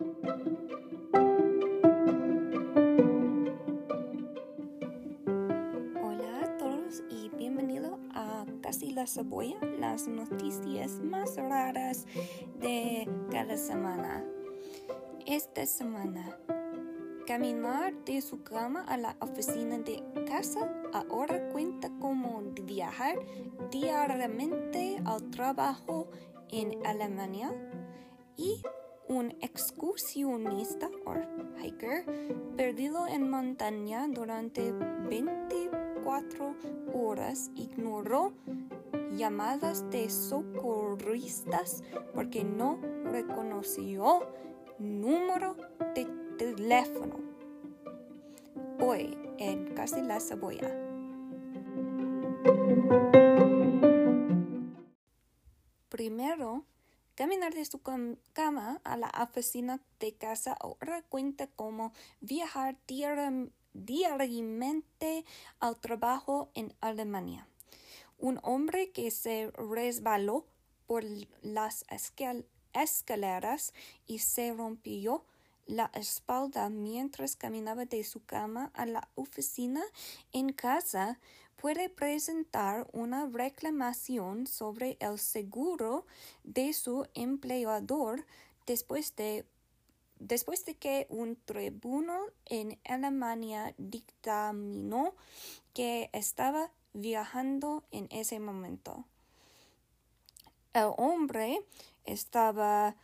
[0.00, 0.14] Hola
[6.40, 12.06] a todos y bienvenido a Casi la Cebolla, las noticias más raras
[12.60, 14.24] de cada semana.
[15.26, 16.38] Esta semana,
[17.26, 23.18] caminar de su cama a la oficina de casa ahora cuenta como viajar
[23.72, 26.08] diariamente al trabajo
[26.50, 27.52] en Alemania
[28.36, 28.62] y
[29.08, 31.14] un excursionista o
[31.60, 32.04] hiker
[32.56, 36.54] perdido en montaña durante 24
[36.94, 38.32] horas ignoró
[39.16, 41.82] llamadas de socorristas
[42.14, 44.26] porque no reconoció
[44.78, 45.56] número
[45.94, 46.06] de
[46.36, 47.16] teléfono.
[48.80, 50.70] Hoy en Casi la Cebolla.
[55.88, 56.64] Primero,
[57.18, 57.80] Caminar de su
[58.32, 62.76] cama a la oficina de casa ahora cuenta como viajar
[63.74, 65.24] diariamente
[65.58, 67.48] al trabajo en Alemania.
[68.18, 70.46] Un hombre que se resbaló
[70.86, 71.02] por
[71.42, 71.84] las
[72.72, 73.74] escaleras
[74.06, 75.24] y se rompió
[75.66, 79.82] la espalda mientras caminaba de su cama a la oficina
[80.30, 81.18] en casa
[81.60, 86.06] puede presentar una reclamación sobre el seguro
[86.44, 88.24] de su empleador
[88.66, 89.44] después de,
[90.20, 95.14] después de que un tribunal en Alemania dictaminó
[95.74, 99.04] que estaba viajando en ese momento.
[100.74, 101.60] El hombre
[102.04, 102.94] estaba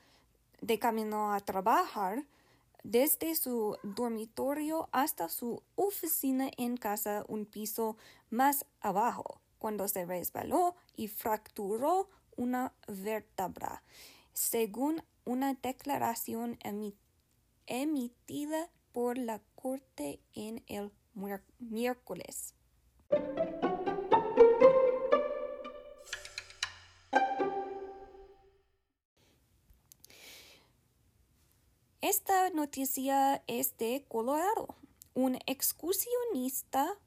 [0.61, 2.25] de camino a trabajar
[2.85, 7.97] desde su dormitorio hasta su oficina en casa un piso
[8.31, 13.83] más abajo, cuando se resbaló y fracturó una vértebra,
[14.35, 16.59] según una declaración
[17.67, 20.93] emitida por la corte en el
[21.59, 22.55] miércoles.
[32.05, 34.77] Esta noticia es de Colorado.
[35.15, 36.99] Un excursionista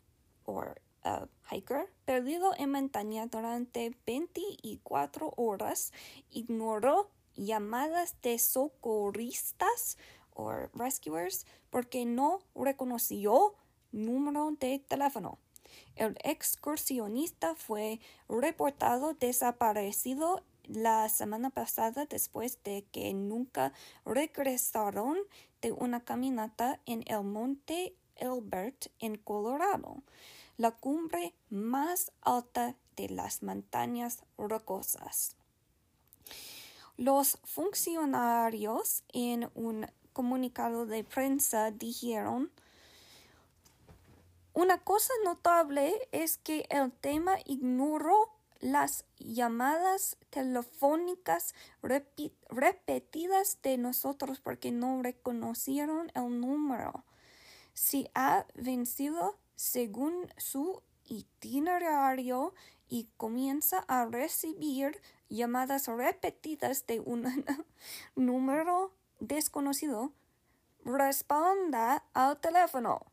[0.43, 5.93] o uh, hiker perdido en montaña durante 24 horas
[6.31, 9.99] ignoró llamadas de socorristas
[10.33, 13.53] o rescuers porque no reconoció
[13.91, 15.37] número de teléfono.
[15.95, 23.73] El excursionista fue reportado desaparecido la semana pasada después de que nunca
[24.05, 25.17] regresaron
[25.61, 30.03] de una caminata en el monte Elbert en Colorado,
[30.57, 35.35] la cumbre más alta de las montañas rocosas.
[36.97, 42.51] Los funcionarios en un comunicado de prensa dijeron
[44.57, 54.71] una cosa notable es que el tema ignoró las llamadas telefónicas repetidas de nosotros porque
[54.71, 57.03] no reconocieron el número.
[57.73, 62.53] Si ha vencido según su itinerario
[62.89, 67.45] y comienza a recibir llamadas repetidas de un
[68.15, 70.11] número desconocido,
[70.85, 73.05] responda al teléfono.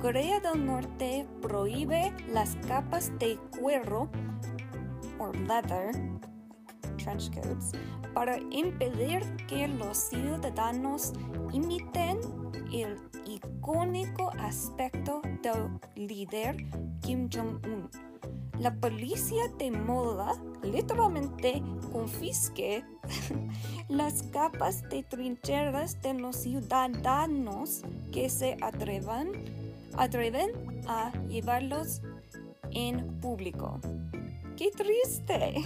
[0.00, 4.08] Corea del Norte prohíbe las capas de cuero
[5.18, 5.90] o leather
[6.98, 7.72] trench coats
[8.14, 11.14] para impedir que los ciudadanos
[11.52, 12.20] imiten
[12.72, 16.56] el icónico aspecto del líder
[17.00, 17.90] Kim Jong-un.
[18.60, 21.60] La policía de moda literalmente
[21.92, 22.84] confisque
[23.88, 27.82] las capas de trincheras de los ciudadanos
[28.12, 29.32] que se atrevan
[29.98, 30.50] atreven
[30.86, 32.00] a llevarlos
[32.70, 33.80] en público.
[34.56, 35.64] ¡Qué triste!